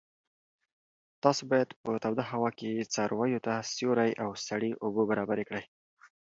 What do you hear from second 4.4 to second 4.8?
سړې